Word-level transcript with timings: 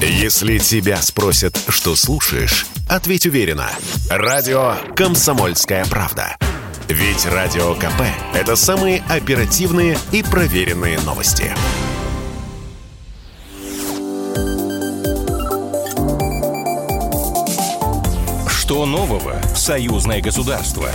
Если 0.00 0.58
тебя 0.58 1.00
спросят, 1.00 1.58
что 1.68 1.96
слушаешь, 1.96 2.66
ответь 2.86 3.24
уверенно. 3.24 3.70
Радио 4.10 4.74
«Комсомольская 4.94 5.86
правда». 5.86 6.36
Ведь 6.88 7.24
Радио 7.24 7.74
КП– 7.74 8.02
это 8.34 8.56
самые 8.56 9.02
оперативные 9.08 9.98
и 10.12 10.22
проверенные 10.22 11.00
новости. 11.00 11.52
Что 18.48 18.84
нового 18.84 19.40
в 19.54 19.58
союзное 19.58 20.20
государство? 20.20 20.90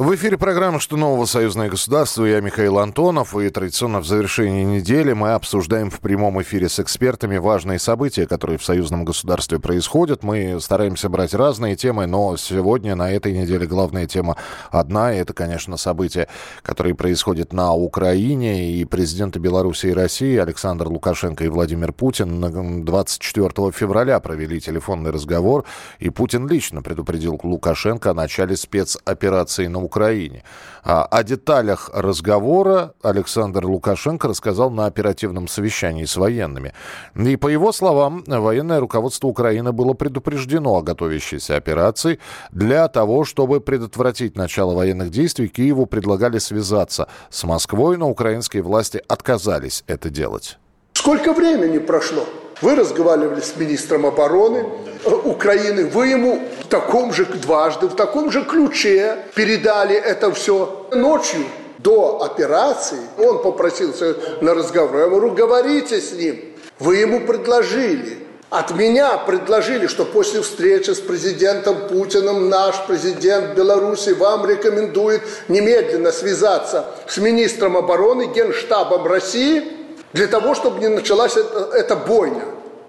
В 0.00 0.14
эфире 0.14 0.38
программа 0.38 0.80
«Что 0.80 0.96
нового? 0.96 1.26
Союзное 1.26 1.68
государство». 1.68 2.24
Я 2.24 2.40
Михаил 2.40 2.78
Антонов. 2.78 3.36
И 3.36 3.50
традиционно 3.50 4.00
в 4.00 4.06
завершении 4.06 4.64
недели 4.64 5.12
мы 5.12 5.32
обсуждаем 5.32 5.90
в 5.90 6.00
прямом 6.00 6.40
эфире 6.40 6.70
с 6.70 6.80
экспертами 6.80 7.36
важные 7.36 7.78
события, 7.78 8.26
которые 8.26 8.56
в 8.56 8.64
союзном 8.64 9.04
государстве 9.04 9.58
происходят. 9.58 10.22
Мы 10.22 10.58
стараемся 10.58 11.10
брать 11.10 11.34
разные 11.34 11.76
темы, 11.76 12.06
но 12.06 12.38
сегодня, 12.38 12.94
на 12.94 13.12
этой 13.12 13.34
неделе, 13.34 13.66
главная 13.66 14.06
тема 14.06 14.38
одна. 14.70 15.12
И 15.12 15.18
это, 15.18 15.34
конечно, 15.34 15.76
события, 15.76 16.28
которые 16.62 16.94
происходят 16.94 17.52
на 17.52 17.74
Украине. 17.74 18.72
И 18.72 18.86
президенты 18.86 19.38
Беларуси 19.38 19.88
и 19.88 19.92
России 19.92 20.38
Александр 20.38 20.88
Лукашенко 20.88 21.44
и 21.44 21.48
Владимир 21.48 21.92
Путин 21.92 22.86
24 22.86 23.70
февраля 23.70 24.18
провели 24.18 24.62
телефонный 24.62 25.10
разговор. 25.10 25.66
И 25.98 26.08
Путин 26.08 26.48
лично 26.48 26.80
предупредил 26.80 27.38
Лукашенко 27.42 28.12
о 28.12 28.14
начале 28.14 28.56
спецоперации 28.56 29.66
на 29.66 29.76
Украине 29.76 29.89
Украине. 29.90 30.44
А, 30.84 31.04
о 31.04 31.22
деталях 31.24 31.90
разговора 31.92 32.94
Александр 33.02 33.66
Лукашенко 33.66 34.28
рассказал 34.28 34.70
на 34.70 34.86
оперативном 34.86 35.48
совещании 35.48 36.04
с 36.04 36.16
военными. 36.16 36.72
И 37.16 37.36
по 37.36 37.48
его 37.48 37.72
словам, 37.72 38.22
военное 38.26 38.78
руководство 38.78 39.26
Украины 39.26 39.72
было 39.72 39.94
предупреждено 39.94 40.76
о 40.76 40.82
готовящейся 40.82 41.56
операции. 41.56 42.20
Для 42.52 42.86
того, 42.88 43.24
чтобы 43.24 43.60
предотвратить 43.60 44.36
начало 44.36 44.74
военных 44.74 45.10
действий, 45.10 45.48
Киеву 45.48 45.86
предлагали 45.86 46.38
связаться 46.38 47.08
с 47.30 47.42
Москвой, 47.44 47.96
но 47.96 48.08
украинские 48.08 48.62
власти 48.62 49.02
отказались 49.08 49.82
это 49.88 50.08
делать. 50.08 50.58
Сколько 50.92 51.32
времени 51.32 51.78
прошло? 51.78 52.26
Вы 52.60 52.74
разговаривали 52.74 53.40
с 53.40 53.56
министром 53.56 54.04
обороны 54.04 54.66
э, 55.04 55.10
Украины, 55.10 55.86
вы 55.86 56.08
ему 56.08 56.42
в 56.62 56.66
таком 56.66 57.12
же 57.12 57.24
дважды, 57.24 57.86
в 57.86 57.96
таком 57.96 58.30
же 58.30 58.44
ключе 58.44 59.16
передали 59.34 59.96
это 59.96 60.30
все. 60.32 60.86
Ночью 60.92 61.40
до 61.78 62.22
операции 62.22 62.98
он 63.16 63.42
попросился 63.42 64.14
на 64.42 64.52
разговор. 64.52 64.96
Я 64.98 65.08
говорю, 65.08 65.30
говорите 65.32 66.00
с 66.02 66.12
ним. 66.12 66.38
Вы 66.78 66.96
ему 66.96 67.20
предложили. 67.20 68.18
От 68.50 68.72
меня 68.72 69.16
предложили, 69.16 69.86
что 69.86 70.04
после 70.04 70.42
встречи 70.42 70.90
с 70.90 70.98
президентом 70.98 71.88
Путиным 71.88 72.50
наш 72.50 72.74
президент 72.86 73.54
Беларуси 73.54 74.10
вам 74.10 74.44
рекомендует 74.44 75.22
немедленно 75.48 76.12
связаться 76.12 76.86
с 77.06 77.16
министром 77.16 77.76
обороны, 77.78 78.26
генштабом 78.34 79.06
России– 79.06 79.76
для 80.12 80.26
того, 80.26 80.54
чтобы 80.54 80.80
не 80.80 80.88
началась 80.88 81.36
эта, 81.36 81.70
эта 81.74 81.96
бойня. 81.96 82.44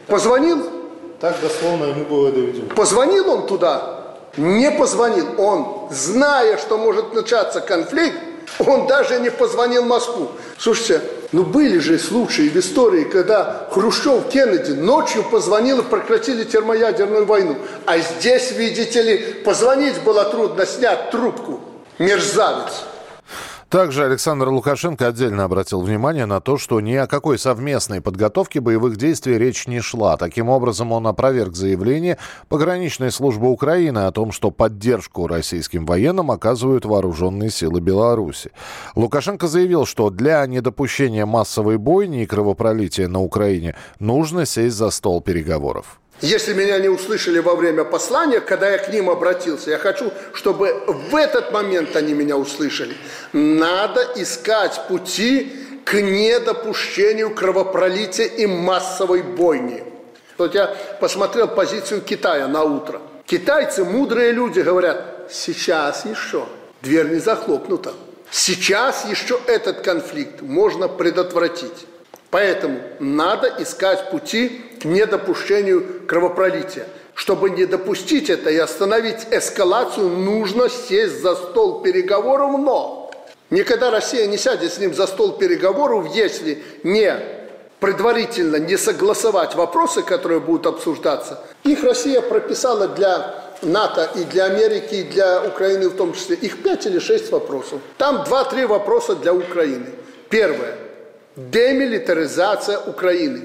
Позвонил? 0.08 0.68
Так 1.20 1.36
дословно 1.42 1.86
ему 1.86 2.06
было 2.06 2.32
доведено. 2.32 2.74
Позвонил 2.76 3.30
он 3.30 3.48
туда? 3.48 4.16
Не 4.38 4.72
позвонил. 4.72 5.28
Он, 5.38 5.88
зная, 5.92 6.58
что 6.58 6.78
может 6.78 7.14
начаться 7.14 7.62
конфликт, 7.62 8.18
он 8.60 8.88
даже 8.88 9.20
не 9.20 9.30
позвонил 9.30 9.84
в 9.84 9.88
Москву. 9.88 10.30
Слушайте, 10.58 11.02
ну 11.32 11.44
были 11.44 11.78
же 11.78 12.00
случаи 12.00 12.50
в 12.50 12.56
истории, 12.58 13.04
когда 13.04 13.68
Хрущев, 13.72 14.30
Кеннеди 14.30 14.72
ночью 14.72 15.24
позвонил 15.24 15.80
и 15.80 15.84
прекратили 15.84 16.44
термоядерную 16.44 17.26
войну. 17.26 17.58
А 17.86 18.00
здесь, 18.00 18.52
видите 18.52 19.02
ли, 19.02 19.18
позвонить 19.46 20.02
было 20.02 20.26
трудно, 20.26 20.66
снять 20.66 21.12
трубку. 21.12 21.62
Мерзавец. 22.00 22.84
Также 23.72 24.04
Александр 24.04 24.50
Лукашенко 24.50 25.08
отдельно 25.08 25.46
обратил 25.46 25.80
внимание 25.80 26.26
на 26.26 26.42
то, 26.42 26.58
что 26.58 26.82
ни 26.82 26.94
о 26.94 27.08
какой 27.08 27.40
совместной 27.40 28.02
подготовке 28.02 28.60
боевых 28.60 28.98
действий 28.98 29.38
речь 29.38 29.66
не 29.66 29.80
шла. 29.80 30.18
Таким 30.18 30.50
образом, 30.50 30.92
он 30.92 31.08
опроверг 31.08 31.56
заявление 31.56 32.18
пограничной 32.50 33.12
службы 33.12 33.50
Украины 33.50 34.00
о 34.00 34.12
том, 34.12 34.34
что 34.34 34.52
поддержку 34.52 35.26
российским 35.26 35.86
военным 35.86 36.32
оказывают 36.32 36.84
вооруженные 36.84 37.50
силы 37.50 37.80
Беларуси. 37.80 38.52
Лукашенко 38.96 39.48
заявил, 39.48 39.86
что 39.86 40.10
для 40.10 40.46
недопущения 40.48 41.26
массовой 41.26 41.78
бойни 41.78 42.24
и 42.24 42.26
кровопролития 42.26 43.08
на 43.08 43.22
Украине 43.22 43.76
нужно 44.00 44.46
сесть 44.46 44.76
за 44.76 44.90
стол 44.90 45.22
переговоров. 45.22 46.01
Если 46.22 46.54
меня 46.54 46.78
не 46.78 46.88
услышали 46.88 47.40
во 47.40 47.56
время 47.56 47.84
послания, 47.84 48.42
когда 48.42 48.70
я 48.70 48.78
к 48.78 48.90
ним 48.90 49.10
обратился, 49.10 49.72
я 49.72 49.80
хочу, 49.80 50.12
чтобы 50.34 50.84
в 50.88 51.16
этот 51.16 51.52
момент 51.52 51.96
они 51.96 52.14
меня 52.14 52.38
услышали. 52.38 52.96
Надо 53.34 54.08
искать 54.16 54.88
пути 54.88 55.52
к 55.84 56.00
недопущению 56.00 57.34
кровопролития 57.34 58.28
и 58.28 58.46
массовой 58.46 59.24
бойни. 59.24 59.84
Вот 60.38 60.54
я 60.54 60.76
посмотрел 61.00 61.48
позицию 61.48 62.02
Китая 62.02 62.48
на 62.48 62.64
утро. 62.64 63.02
Китайцы, 63.26 63.84
мудрые 63.84 64.32
люди, 64.32 64.60
говорят, 64.60 65.28
сейчас 65.32 66.06
еще, 66.06 66.46
дверь 66.84 67.10
не 67.10 67.20
захлопнута. 67.20 67.94
Сейчас 68.30 69.06
еще 69.10 69.40
этот 69.48 69.82
конфликт 69.82 70.42
можно 70.42 70.88
предотвратить. 70.88 71.88
Поэтому 72.32 72.80
надо 73.00 73.54
искать 73.60 74.10
пути 74.10 74.62
к 74.82 74.86
недопущению 74.86 76.08
кровопролития. 76.08 76.88
Чтобы 77.14 77.50
не 77.50 77.66
допустить 77.66 78.30
это 78.30 78.50
и 78.50 78.58
остановить 78.58 79.28
эскалацию, 79.30 80.08
нужно 80.08 80.70
сесть 80.70 81.22
за 81.22 81.36
стол 81.36 81.82
переговоров, 81.82 82.58
но 82.58 83.12
никогда 83.50 83.92
Россия 83.92 84.28
не 84.28 84.38
сядет 84.38 84.74
с 84.74 84.80
ним 84.80 84.94
за 84.94 85.08
стол 85.08 85.34
переговоров, 85.34 86.16
если 86.16 86.64
не 86.84 87.14
предварительно 87.82 88.56
не 88.56 88.78
согласовать 88.78 89.56
вопросы, 89.56 90.02
которые 90.02 90.40
будут 90.40 90.68
обсуждаться. 90.68 91.44
Их 91.64 91.84
Россия 91.84 92.22
прописала 92.22 92.88
для 92.88 93.52
НАТО 93.62 94.10
и 94.16 94.24
для 94.24 94.46
Америки, 94.46 94.96
и 94.96 95.04
для 95.04 95.44
Украины 95.44 95.90
в 95.90 95.98
том 95.98 96.14
числе. 96.14 96.38
Их 96.38 96.64
пять 96.64 96.86
или 96.86 97.00
шесть 97.00 97.30
вопросов. 97.30 97.82
Там 97.98 98.24
два-три 98.24 98.66
вопроса 98.66 99.16
для 99.16 99.34
Украины. 99.34 99.88
Первое– 100.30 100.78
демилитаризация 101.36 102.78
Украины, 102.80 103.44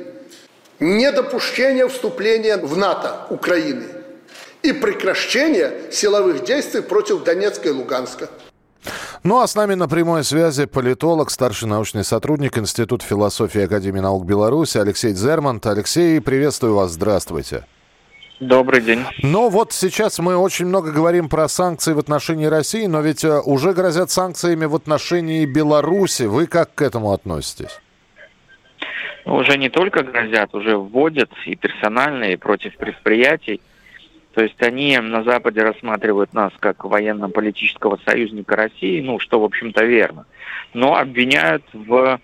недопущение 0.80 1.88
вступления 1.88 2.56
в 2.56 2.76
НАТО 2.76 3.26
Украины 3.30 3.84
и 4.62 4.72
прекращение 4.72 5.90
силовых 5.92 6.44
действий 6.44 6.80
против 6.82 7.22
Донецка 7.24 7.68
и 7.68 7.72
Луганска. 7.72 8.28
Ну 9.22 9.40
а 9.40 9.46
с 9.46 9.54
нами 9.54 9.74
на 9.74 9.88
прямой 9.88 10.22
связи 10.22 10.66
политолог, 10.66 11.30
старший 11.30 11.68
научный 11.68 12.04
сотрудник 12.04 12.58
Института 12.58 13.04
философии 13.04 13.62
Академии 13.62 14.00
наук 14.00 14.24
Беларуси 14.24 14.78
Алексей 14.78 15.14
Зермант. 15.14 15.66
Алексей, 15.66 16.20
приветствую 16.20 16.74
вас, 16.74 16.92
здравствуйте. 16.92 17.64
Добрый 18.40 18.82
день. 18.82 19.00
Ну 19.22 19.48
вот 19.48 19.72
сейчас 19.72 20.18
мы 20.18 20.36
очень 20.36 20.66
много 20.66 20.92
говорим 20.92 21.30
про 21.30 21.48
санкции 21.48 21.94
в 21.94 21.98
отношении 21.98 22.44
России, 22.44 22.84
но 22.84 23.00
ведь 23.00 23.24
э, 23.24 23.40
уже 23.40 23.72
грозят 23.72 24.10
санкциями 24.10 24.66
в 24.66 24.74
отношении 24.74 25.46
Беларуси. 25.46 26.24
Вы 26.24 26.46
как 26.46 26.74
к 26.74 26.82
этому 26.82 27.12
относитесь? 27.12 27.80
Уже 29.24 29.56
не 29.56 29.70
только 29.70 30.02
грозят, 30.02 30.54
уже 30.54 30.76
вводят 30.76 31.30
и 31.46 31.56
персонально, 31.56 32.24
и 32.24 32.36
против 32.36 32.76
предприятий. 32.76 33.62
То 34.34 34.42
есть 34.42 34.62
они 34.62 34.98
на 34.98 35.24
Западе 35.24 35.62
рассматривают 35.62 36.34
нас 36.34 36.52
как 36.60 36.84
военно-политического 36.84 37.98
союзника 38.04 38.54
России, 38.54 39.00
ну, 39.00 39.18
что, 39.18 39.40
в 39.40 39.44
общем-то, 39.44 39.82
верно. 39.82 40.26
Но 40.74 40.94
обвиняют 40.94 41.64
в 41.72 42.20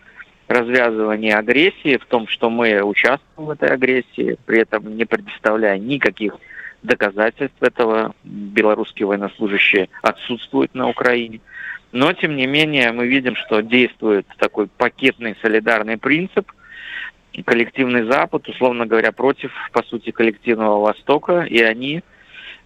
развязывании 0.53 1.33
агрессии, 1.33 1.97
в 1.97 2.07
том, 2.07 2.27
что 2.29 2.51
мы 2.51 2.83
участвуем 2.83 3.49
в 3.49 3.51
этой 3.51 3.71
агрессии, 3.71 4.37
при 4.47 4.61
этом 4.61 4.97
не 4.97 5.05
предоставляя 5.05 5.79
никаких 5.79 6.37
доказательств 6.83 7.61
этого. 7.61 8.15
Белорусские 8.25 9.07
военнослужащие 9.07 9.89
отсутствуют 10.03 10.75
на 10.75 10.89
Украине. 10.89 11.41
Но, 11.93 12.13
тем 12.13 12.37
не 12.37 12.47
менее, 12.47 12.91
мы 12.93 13.07
видим, 13.07 13.37
что 13.37 13.61
действует 13.61 14.27
такой 14.39 14.67
пакетный 14.67 15.37
солидарный 15.43 15.99
принцип, 15.99 16.51
коллективный 17.45 18.05
Запад, 18.05 18.49
условно 18.49 18.87
говоря, 18.87 19.13
против, 19.13 19.53
по 19.73 19.83
сути, 19.85 20.11
коллективного 20.11 20.81
Востока, 20.81 21.43
и 21.43 21.61
они 21.61 22.03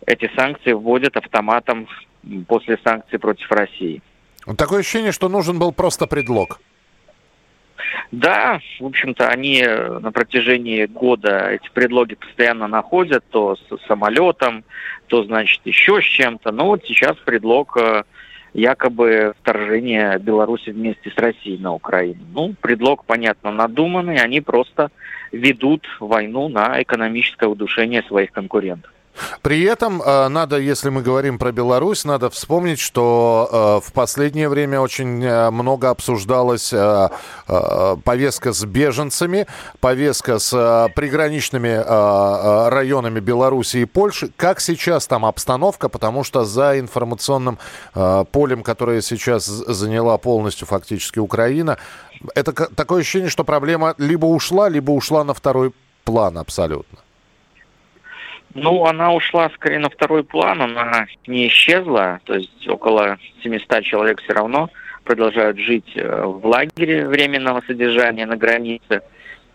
эти 0.06 0.30
санкции 0.36 0.72
вводят 0.72 1.16
автоматом 1.16 1.88
после 2.46 2.78
санкций 2.84 3.18
против 3.18 3.50
России. 3.50 4.00
Такое 4.56 4.80
ощущение, 4.80 5.12
что 5.12 5.28
нужен 5.28 5.58
был 5.58 5.72
просто 5.72 6.06
предлог. 6.06 6.60
Да, 8.12 8.60
в 8.80 8.86
общем-то, 8.86 9.28
они 9.28 9.62
э, 9.62 9.98
на 9.98 10.12
протяжении 10.12 10.86
года 10.86 11.50
эти 11.50 11.68
предлоги 11.72 12.14
постоянно 12.14 12.66
находят, 12.68 13.24
то 13.30 13.56
с 13.56 13.86
самолетом, 13.86 14.64
то, 15.08 15.24
значит, 15.24 15.60
еще 15.64 16.00
с 16.00 16.04
чем-то. 16.04 16.52
Но 16.52 16.66
вот 16.66 16.84
сейчас 16.84 17.16
предлог 17.16 17.76
э, 17.76 18.04
якобы 18.54 19.34
вторжение 19.40 20.18
Беларуси 20.18 20.70
вместе 20.70 21.10
с 21.10 21.18
Россией 21.18 21.58
на 21.58 21.74
Украину. 21.74 22.20
Ну, 22.32 22.54
предлог, 22.60 23.04
понятно, 23.04 23.50
надуманный, 23.50 24.16
они 24.16 24.40
просто 24.40 24.90
ведут 25.32 25.86
войну 26.00 26.48
на 26.48 26.82
экономическое 26.82 27.48
удушение 27.48 28.02
своих 28.02 28.32
конкурентов. 28.32 28.90
При 29.42 29.62
этом 29.64 30.02
э, 30.02 30.28
надо, 30.28 30.58
если 30.58 30.90
мы 30.90 31.02
говорим 31.02 31.38
про 31.38 31.52
Беларусь, 31.52 32.04
надо 32.04 32.30
вспомнить, 32.30 32.78
что 32.80 33.80
э, 33.82 33.86
в 33.86 33.92
последнее 33.92 34.48
время 34.48 34.80
очень 34.80 35.24
э, 35.24 35.50
много 35.50 35.90
обсуждалась 35.90 36.72
повестка 38.04 38.52
с 38.52 38.64
беженцами, 38.64 39.46
повестка 39.80 40.38
с 40.38 40.90
приграничными 40.94 42.68
районами 42.68 43.20
Беларуси 43.20 43.78
и 43.78 43.84
Польши. 43.84 44.30
Как 44.36 44.60
сейчас 44.60 45.06
там 45.06 45.24
обстановка? 45.24 45.88
Потому 45.88 46.24
что 46.24 46.44
за 46.44 46.78
информационным 46.78 47.58
полем, 48.32 48.62
которое 48.62 49.00
сейчас 49.02 49.46
заняла 49.46 50.18
полностью 50.18 50.66
фактически 50.66 51.18
Украина, 51.18 51.78
это 52.34 52.52
такое 52.52 53.00
ощущение, 53.00 53.30
что 53.30 53.44
проблема 53.44 53.94
либо 53.98 54.26
ушла, 54.26 54.68
либо 54.68 54.90
ушла 54.90 55.24
на 55.24 55.34
второй 55.34 55.72
план 56.04 56.38
абсолютно. 56.38 56.98
Ну, 58.56 58.86
она 58.86 59.12
ушла 59.12 59.50
скорее 59.50 59.78
на 59.78 59.90
второй 59.90 60.24
план, 60.24 60.62
она 60.62 61.06
не 61.26 61.48
исчезла, 61.48 62.20
то 62.24 62.34
есть 62.34 62.66
около 62.66 63.18
700 63.42 63.84
человек 63.84 64.22
все 64.22 64.32
равно 64.32 64.70
продолжают 65.04 65.58
жить 65.58 65.92
э, 65.94 66.22
в 66.24 66.44
лагере 66.46 67.06
временного 67.06 67.62
содержания 67.66 68.24
на 68.24 68.36
границе. 68.36 69.02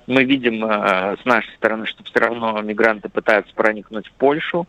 Мы 0.05 0.23
видим 0.23 0.63
э, 0.63 1.17
с 1.19 1.25
нашей 1.25 1.51
стороны, 1.55 1.87
что 1.87 2.03
все 2.03 2.19
равно 2.19 2.61
мигранты 2.61 3.09
пытаются 3.09 3.53
проникнуть 3.55 4.07
в 4.07 4.11
Польшу. 4.11 4.67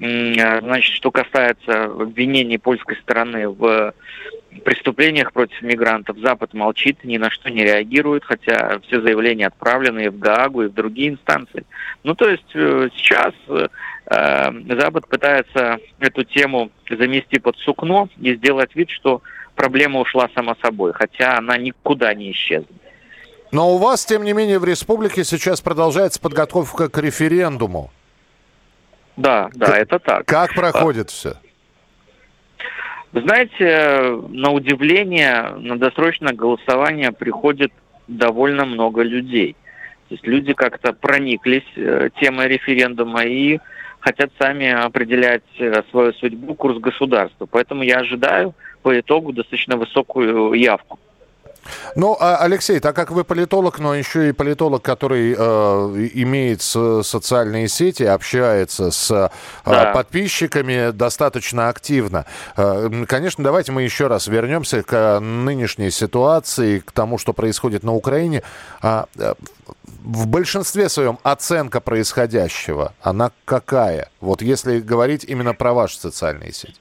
Э, 0.00 0.60
значит, 0.60 0.94
что 0.94 1.10
касается 1.10 1.84
обвинений 1.84 2.58
польской 2.58 2.96
стороны 2.96 3.48
в 3.48 3.94
преступлениях 4.62 5.32
против 5.32 5.60
мигрантов, 5.62 6.18
Запад 6.18 6.54
молчит, 6.54 7.04
ни 7.04 7.16
на 7.16 7.30
что 7.30 7.50
не 7.50 7.64
реагирует, 7.64 8.24
хотя 8.24 8.80
все 8.86 9.00
заявления 9.00 9.48
отправлены 9.48 10.04
и 10.04 10.08
в 10.08 10.18
Гаагу, 10.18 10.62
и 10.62 10.68
в 10.68 10.74
другие 10.74 11.10
инстанции. 11.10 11.64
Ну, 12.04 12.14
то 12.14 12.28
есть 12.28 12.50
э, 12.54 12.88
сейчас 12.94 13.34
э, 13.48 13.68
Запад 14.78 15.08
пытается 15.08 15.78
эту 15.98 16.24
тему 16.24 16.70
замести 16.88 17.38
под 17.38 17.56
сукно 17.58 18.08
и 18.20 18.34
сделать 18.34 18.74
вид, 18.74 18.90
что 18.90 19.22
проблема 19.54 20.00
ушла 20.00 20.28
сама 20.34 20.56
собой, 20.62 20.92
хотя 20.92 21.38
она 21.38 21.56
никуда 21.56 22.14
не 22.14 22.30
исчезла. 22.32 22.68
Но 23.52 23.74
у 23.74 23.78
вас, 23.78 24.04
тем 24.04 24.24
не 24.24 24.32
менее, 24.32 24.58
в 24.58 24.64
республике 24.64 25.24
сейчас 25.24 25.60
продолжается 25.60 26.20
подготовка 26.20 26.88
к 26.88 26.98
референдуму. 26.98 27.90
Да, 29.16 29.48
да, 29.54 29.78
это 29.78 29.98
так. 29.98 30.26
Как 30.26 30.54
проходит 30.54 31.08
а, 31.08 31.10
все? 31.10 31.36
Знаете, 33.20 34.20
на 34.28 34.50
удивление, 34.50 35.54
на 35.56 35.78
досрочное 35.78 36.34
голосование 36.34 37.12
приходит 37.12 37.72
довольно 38.08 38.66
много 38.66 39.02
людей. 39.02 39.56
То 40.08 40.14
есть 40.14 40.26
люди 40.26 40.52
как-то 40.52 40.92
прониклись 40.92 41.64
э, 41.76 42.10
темой 42.20 42.48
референдума 42.48 43.24
и 43.24 43.58
хотят 44.00 44.30
сами 44.38 44.68
определять 44.70 45.42
э, 45.58 45.82
свою 45.90 46.12
судьбу, 46.12 46.54
курс 46.54 46.78
государства. 46.78 47.46
Поэтому 47.46 47.82
я 47.82 48.00
ожидаю 48.00 48.54
по 48.82 49.00
итогу 49.00 49.32
достаточно 49.32 49.78
высокую 49.78 50.52
явку. 50.52 50.98
Ну, 51.94 52.16
а, 52.18 52.36
Алексей, 52.36 52.80
так 52.80 52.94
как 52.94 53.10
вы 53.10 53.24
политолог, 53.24 53.78
но 53.78 53.94
еще 53.94 54.28
и 54.28 54.32
политолог, 54.32 54.82
который 54.82 55.34
э, 55.36 56.08
имеет 56.14 56.62
социальные 56.62 57.68
сети, 57.68 58.02
общается 58.02 58.90
с 58.90 59.10
э, 59.10 59.28
да. 59.64 59.92
подписчиками 59.92 60.90
достаточно 60.90 61.68
активно. 61.68 62.26
Э, 62.56 62.90
конечно, 63.06 63.42
давайте 63.42 63.72
мы 63.72 63.82
еще 63.82 64.06
раз 64.06 64.26
вернемся 64.26 64.82
к 64.82 65.20
нынешней 65.20 65.90
ситуации, 65.90 66.80
к 66.80 66.92
тому, 66.92 67.18
что 67.18 67.32
происходит 67.32 67.82
на 67.82 67.94
Украине. 67.94 68.42
А, 68.82 69.06
э, 69.18 69.34
в 70.04 70.26
большинстве 70.26 70.88
своем 70.88 71.18
оценка 71.22 71.80
происходящего, 71.80 72.92
она 73.02 73.32
какая? 73.44 74.10
Вот 74.20 74.42
если 74.42 74.80
говорить 74.80 75.24
именно 75.24 75.54
про 75.54 75.72
ваши 75.72 75.98
социальные 75.98 76.52
сети. 76.52 76.76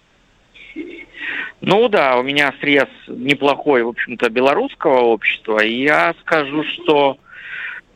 Ну 1.61 1.87
да, 1.87 2.17
у 2.17 2.23
меня 2.23 2.53
срез 2.59 2.87
неплохой, 3.07 3.83
в 3.83 3.89
общем-то, 3.89 4.29
белорусского 4.29 4.99
общества. 4.99 5.63
И 5.63 5.83
я 5.83 6.13
скажу, 6.21 6.63
что 6.63 7.17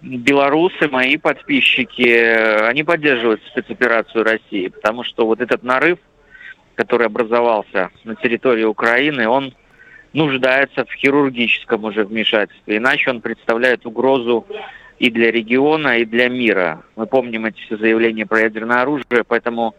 белорусы, 0.01 0.87
мои 0.87 1.17
подписчики, 1.17 2.67
они 2.67 2.83
поддерживают 2.83 3.41
спецоперацию 3.47 4.23
России, 4.23 4.69
потому 4.69 5.03
что 5.03 5.25
вот 5.25 5.41
этот 5.41 5.63
нарыв, 5.63 5.99
который 6.75 7.07
образовался 7.07 7.89
на 8.05 8.15
территории 8.15 8.63
Украины, 8.63 9.27
он 9.27 9.53
нуждается 10.13 10.85
в 10.85 10.93
хирургическом 10.93 11.83
уже 11.83 12.05
вмешательстве. 12.05 12.77
Иначе 12.77 13.09
он 13.09 13.19
представляет 13.19 13.85
угрозу 13.85 14.47
и 14.99 15.11
для 15.11 15.31
региона, 15.31 15.97
и 15.99 16.05
для 16.05 16.29
мира. 16.29 16.81
Мы 16.95 17.05
помним 17.07 17.45
эти 17.45 17.59
все 17.61 17.77
заявления 17.77 18.25
про 18.25 18.39
ядерное 18.39 18.81
оружие, 18.81 19.23
поэтому 19.27 19.75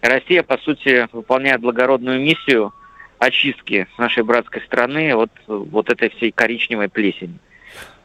Россия, 0.00 0.44
по 0.44 0.58
сути, 0.58 1.08
выполняет 1.12 1.60
благородную 1.60 2.20
миссию– 2.20 2.72
очистки 3.18 3.86
нашей 3.98 4.22
братской 4.22 4.62
страны 4.62 5.14
от 5.14 5.30
вот 5.46 5.90
этой 5.90 6.10
всей 6.10 6.32
коричневой 6.32 6.88
плесени. 6.88 7.38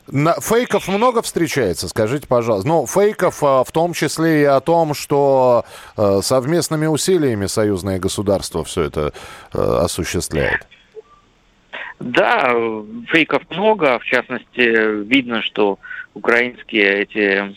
На, 0.07 0.33
фейков 0.41 0.87
много 0.87 1.21
встречается, 1.21 1.87
скажите, 1.87 2.27
пожалуйста. 2.27 2.67
Ну, 2.67 2.85
фейков 2.85 3.43
а, 3.43 3.63
в 3.63 3.71
том 3.71 3.93
числе 3.93 4.41
и 4.41 4.45
о 4.45 4.59
том, 4.59 4.93
что 4.93 5.63
а, 5.95 6.21
совместными 6.21 6.87
усилиями 6.87 7.45
союзное 7.45 7.99
государство 7.99 8.63
все 8.63 8.83
это 8.83 9.13
а, 9.53 9.85
осуществляет. 9.85 10.67
Да, 11.99 12.55
фейков 13.09 13.43
много. 13.51 13.99
В 13.99 14.05
частности, 14.05 15.03
видно, 15.03 15.43
что 15.43 15.77
украинские 16.13 17.03
эти 17.03 17.55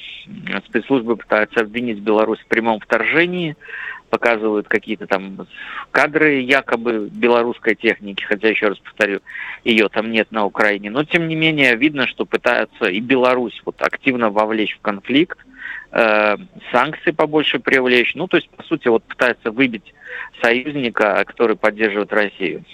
спецслужбы 0.68 1.16
пытаются 1.16 1.60
обвинить 1.60 1.98
Беларусь 1.98 2.40
в 2.40 2.46
прямом 2.46 2.78
вторжении 2.78 3.56
показывают 4.14 4.68
какие-то 4.68 5.08
там 5.08 5.48
кадры 5.90 6.34
якобы 6.34 7.08
белорусской 7.12 7.74
техники, 7.74 8.22
хотя, 8.22 8.48
еще 8.48 8.68
раз 8.68 8.78
повторю, 8.78 9.22
ее 9.64 9.88
там 9.88 10.12
нет 10.12 10.30
на 10.30 10.44
Украине. 10.44 10.88
Но, 10.88 11.02
тем 11.02 11.26
не 11.26 11.34
менее, 11.34 11.74
видно, 11.74 12.06
что 12.06 12.24
пытаются 12.24 12.84
и 12.84 13.00
Беларусь 13.00 13.60
вот 13.64 13.82
активно 13.82 14.30
вовлечь 14.30 14.76
в 14.76 14.82
конфликт, 14.82 15.36
э, 15.90 16.36
санкции 16.70 17.10
побольше 17.10 17.58
привлечь. 17.58 18.14
Ну, 18.14 18.28
то 18.28 18.36
есть, 18.36 18.48
по 18.50 18.62
сути, 18.62 18.86
вот 18.86 19.02
пытаются 19.02 19.50
выбить 19.50 19.92
союзника, 20.40 21.24
который 21.26 21.56
поддерживает 21.56 22.12
Россию. 22.12 22.64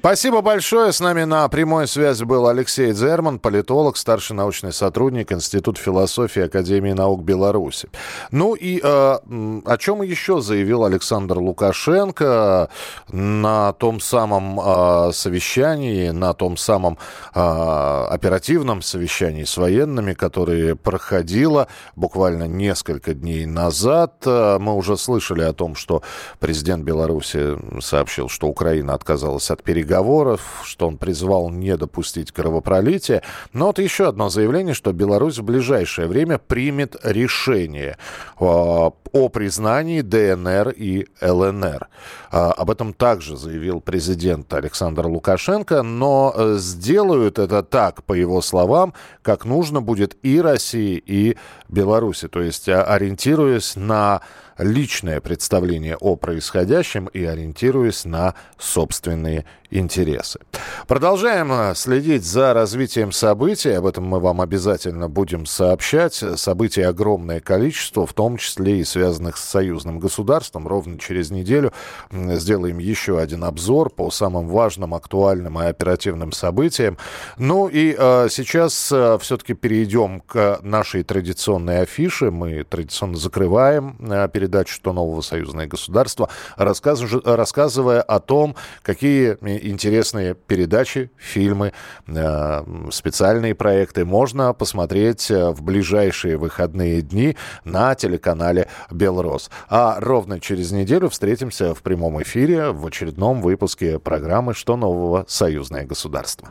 Спасибо 0.00 0.40
большое. 0.40 0.94
С 0.94 1.00
нами 1.00 1.24
на 1.24 1.46
прямой 1.50 1.86
связи 1.86 2.24
был 2.24 2.48
Алексей 2.48 2.90
Дзерман, 2.92 3.38
политолог, 3.38 3.98
старший 3.98 4.34
научный 4.34 4.72
сотрудник 4.72 5.30
Института 5.30 5.78
философии 5.78 6.40
Академии 6.40 6.92
наук 6.92 7.22
Беларуси. 7.22 7.90
Ну 8.30 8.54
и 8.54 8.80
э, 8.82 8.82
о 8.82 9.76
чем 9.78 10.00
еще 10.00 10.40
заявил 10.40 10.86
Александр 10.86 11.36
Лукашенко 11.36 12.70
на 13.10 13.74
том 13.74 14.00
самом 14.00 14.58
э, 14.58 15.12
совещании, 15.12 16.08
на 16.08 16.32
том 16.32 16.56
самом 16.56 16.96
э, 17.34 17.38
оперативном 17.38 18.80
совещании 18.80 19.44
с 19.44 19.58
военными, 19.58 20.14
которое 20.14 20.76
проходило 20.76 21.68
буквально 21.94 22.44
несколько 22.44 23.12
дней 23.12 23.44
назад. 23.44 24.14
Э, 24.24 24.56
мы 24.58 24.76
уже 24.76 24.96
слышали 24.96 25.42
о 25.42 25.52
том, 25.52 25.74
что 25.74 26.02
президент 26.38 26.84
Беларуси 26.84 27.58
сообщил, 27.82 28.30
что 28.30 28.46
Украина 28.48 28.94
отказалась 28.94 29.50
от 29.50 29.62
переговоров 29.62 29.89
переговоров, 29.90 30.62
что 30.64 30.86
он 30.86 30.98
призвал 30.98 31.50
не 31.50 31.76
допустить 31.76 32.30
кровопролития. 32.30 33.22
Но 33.52 33.66
вот 33.66 33.78
еще 33.78 34.08
одно 34.08 34.28
заявление, 34.28 34.74
что 34.74 34.92
Беларусь 34.92 35.38
в 35.38 35.42
ближайшее 35.42 36.06
время 36.06 36.38
примет 36.38 36.96
решение 37.02 37.96
э, 38.38 38.44
о 38.44 39.28
признании 39.32 40.02
ДНР 40.02 40.70
и 40.70 41.06
ЛНР. 41.20 41.88
Э, 42.30 42.36
об 42.56 42.70
этом 42.70 42.92
также 42.92 43.36
заявил 43.36 43.80
президент 43.80 44.52
Александр 44.54 45.06
Лукашенко, 45.06 45.82
но 45.82 46.32
э, 46.36 46.56
сделают 46.58 47.40
это 47.40 47.62
так, 47.64 48.04
по 48.04 48.12
его 48.12 48.42
словам, 48.42 48.94
как 49.22 49.44
нужно 49.44 49.80
будет 49.80 50.16
и 50.22 50.40
России, 50.40 51.02
и 51.04 51.36
Беларуси. 51.68 52.28
То 52.28 52.42
есть 52.42 52.68
ориентируясь 52.68 53.74
на 53.74 54.20
личное 54.62 55.20
представление 55.20 55.96
о 55.96 56.16
происходящем 56.16 57.06
и 57.06 57.24
ориентируясь 57.24 58.04
на 58.04 58.34
собственные 58.58 59.44
интересы. 59.70 60.40
Продолжаем 60.88 61.52
э, 61.52 61.74
следить 61.76 62.24
за 62.24 62.52
развитием 62.52 63.12
событий. 63.12 63.70
Об 63.70 63.86
этом 63.86 64.04
мы 64.04 64.18
вам 64.18 64.40
обязательно 64.40 65.08
будем 65.08 65.46
сообщать. 65.46 66.22
Событий 66.36 66.82
огромное 66.82 67.40
количество, 67.40 68.06
в 68.06 68.12
том 68.12 68.36
числе 68.36 68.80
и 68.80 68.84
связанных 68.84 69.36
с 69.36 69.44
союзным 69.44 69.98
государством. 69.98 70.66
Ровно 70.66 70.98
через 70.98 71.30
неделю 71.30 71.72
сделаем 72.10 72.78
еще 72.78 73.18
один 73.18 73.44
обзор 73.44 73.90
по 73.90 74.10
самым 74.10 74.48
важным, 74.48 74.94
актуальным 74.94 75.60
и 75.60 75.66
оперативным 75.66 76.32
событиям. 76.32 76.98
Ну 77.38 77.68
и 77.68 77.94
э, 77.96 78.28
сейчас 78.30 78.90
э, 78.92 79.18
все-таки 79.20 79.54
перейдем 79.54 80.20
к 80.20 80.58
нашей 80.62 81.04
традиционной 81.04 81.82
афише. 81.82 82.30
Мы 82.30 82.64
традиционно 82.64 83.16
закрываем 83.16 83.96
э, 84.00 84.28
перед 84.32 84.49
передачу 84.50 84.74
«Что 84.74 84.92
нового 84.92 85.20
союзное 85.20 85.66
государство», 85.66 86.28
рассказывая 86.56 88.02
о 88.02 88.18
том, 88.18 88.56
какие 88.82 89.36
интересные 89.40 90.34
передачи, 90.34 91.10
фильмы, 91.16 91.72
э, 92.08 92.64
специальные 92.90 93.54
проекты 93.54 94.04
можно 94.04 94.52
посмотреть 94.52 95.30
э, 95.30 95.50
в 95.50 95.62
ближайшие 95.62 96.36
выходные 96.36 97.00
дни 97.00 97.36
на 97.64 97.94
телеканале 97.94 98.68
«Белрос». 98.90 99.50
А 99.68 100.00
ровно 100.00 100.40
через 100.40 100.72
неделю 100.72 101.08
встретимся 101.08 101.74
в 101.74 101.82
прямом 101.82 102.20
эфире 102.22 102.70
в 102.70 102.84
очередном 102.86 103.40
выпуске 103.40 103.98
программы 103.98 104.54
«Что 104.54 104.76
нового 104.76 105.24
союзное 105.28 105.84
государство». 105.84 106.48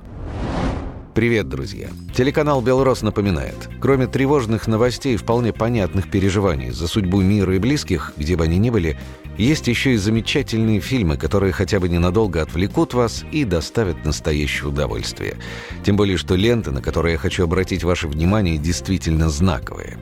Привет, 1.19 1.49
друзья! 1.49 1.89
Телеканал 2.15 2.61
«Белрос» 2.61 3.01
напоминает, 3.01 3.69
кроме 3.81 4.07
тревожных 4.07 4.67
новостей 4.67 5.15
и 5.15 5.17
вполне 5.17 5.51
понятных 5.51 6.09
переживаний 6.09 6.71
за 6.71 6.87
судьбу 6.87 7.19
мира 7.19 7.53
и 7.53 7.59
близких, 7.59 8.13
где 8.15 8.37
бы 8.37 8.45
они 8.45 8.57
ни 8.57 8.69
были, 8.69 8.97
есть 9.37 9.67
еще 9.67 9.95
и 9.95 9.97
замечательные 9.97 10.79
фильмы, 10.79 11.17
которые 11.17 11.51
хотя 11.51 11.81
бы 11.81 11.89
ненадолго 11.89 12.41
отвлекут 12.41 12.93
вас 12.93 13.25
и 13.33 13.43
доставят 13.43 14.05
настоящее 14.05 14.69
удовольствие. 14.69 15.35
Тем 15.83 15.97
более, 15.97 16.15
что 16.15 16.35
ленты, 16.35 16.71
на 16.71 16.81
которые 16.81 17.11
я 17.11 17.17
хочу 17.17 17.43
обратить 17.43 17.83
ваше 17.83 18.07
внимание, 18.07 18.57
действительно 18.57 19.27
знаковые. 19.27 19.97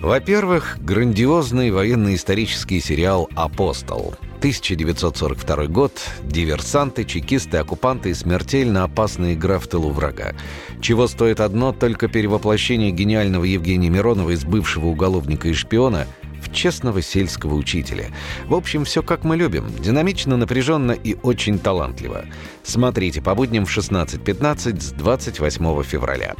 Во-первых, 0.00 0.78
грандиозный 0.80 1.72
военно-исторический 1.72 2.80
сериал 2.80 3.28
«Апостол». 3.34 4.14
1942 4.38 5.66
год. 5.66 5.92
Диверсанты, 6.22 7.04
чекисты, 7.04 7.56
оккупанты 7.56 8.10
и 8.10 8.14
смертельно 8.14 8.84
опасная 8.84 9.34
игра 9.34 9.58
в 9.58 9.66
тылу 9.66 9.90
врага. 9.90 10.36
Чего 10.80 11.08
стоит 11.08 11.40
одно 11.40 11.72
только 11.72 12.06
перевоплощение 12.06 12.92
гениального 12.92 13.42
Евгения 13.42 13.90
Миронова 13.90 14.30
из 14.30 14.44
бывшего 14.44 14.86
уголовника 14.86 15.48
и 15.48 15.52
шпиона– 15.52 16.06
в 16.40 16.52
честного 16.52 17.02
сельского 17.02 17.54
учителя. 17.54 18.10
В 18.46 18.54
общем, 18.54 18.84
все 18.84 19.02
как 19.02 19.24
мы 19.24 19.36
любим. 19.36 19.66
Динамично, 19.80 20.36
напряженно 20.36 20.92
и 20.92 21.16
очень 21.22 21.58
талантливо. 21.58 22.24
Смотрите 22.62 23.22
по 23.22 23.34
будням 23.34 23.64
в 23.64 23.76
16.15 23.76 24.80
с 24.80 24.92
28 24.92 25.82
февраля. 25.82 26.34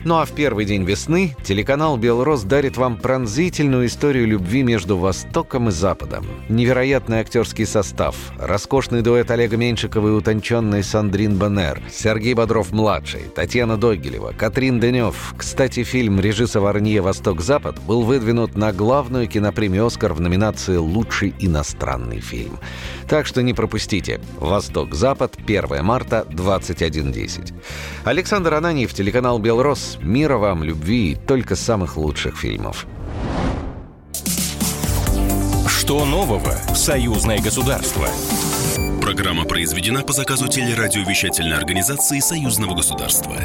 Ну 0.00 0.18
а 0.18 0.24
в 0.24 0.32
первый 0.32 0.64
день 0.64 0.84
весны 0.84 1.36
телеканал 1.44 1.98
«Белрос» 1.98 2.42
дарит 2.42 2.78
вам 2.78 2.96
пронзительную 2.96 3.86
историю 3.86 4.26
любви 4.26 4.62
между 4.62 4.96
Востоком 4.96 5.68
и 5.68 5.72
Западом. 5.72 6.26
Невероятный 6.48 7.18
актерский 7.18 7.66
состав, 7.66 8.16
роскошный 8.38 9.02
дуэт 9.02 9.30
Олега 9.30 9.58
Меньшикова 9.58 10.08
и 10.08 10.12
утонченный 10.12 10.82
Сандрин 10.82 11.36
Беннер, 11.36 11.82
Сергей 11.92 12.32
Бодров-младший, 12.32 13.22
Татьяна 13.34 13.76
Догилева, 13.76 14.32
Катрин 14.32 14.80
Денев. 14.80 15.34
Кстати, 15.36 15.84
фильм 15.84 16.18
режиссера 16.18 16.62
Варнье 16.62 17.02
«Восток-Запад» 17.02 17.78
был 17.82 18.04
выдвинут 18.04 18.56
на 18.56 18.72
главную 18.72 19.28
кино 19.28 19.43
премию 19.52 19.86
«Оскар» 19.86 20.12
в 20.12 20.20
номинации 20.20 20.76
«Лучший 20.76 21.34
иностранный 21.38 22.20
фильм». 22.20 22.58
Так 23.08 23.26
что 23.26 23.42
не 23.42 23.54
пропустите. 23.54 24.20
«Восток-Запад», 24.38 25.36
1 25.46 25.84
марта, 25.84 26.26
21.10. 26.30 27.52
Александр 28.04 28.54
Ананьев, 28.54 28.94
телеканал 28.94 29.38
«Белрос». 29.38 29.98
Мира 30.00 30.36
вам, 30.36 30.62
любви 30.62 31.12
и 31.12 31.14
только 31.14 31.56
самых 31.56 31.96
лучших 31.96 32.36
фильмов. 32.36 32.86
Что 35.66 36.04
нового 36.06 36.54
в 36.68 36.76
«Союзное 36.76 37.40
государство»? 37.40 38.08
Программа 39.02 39.44
произведена 39.44 40.02
по 40.02 40.14
заказу 40.14 40.48
телерадиовещательной 40.48 41.56
организации 41.58 42.20
Союзного 42.20 42.74
государства. 42.74 43.36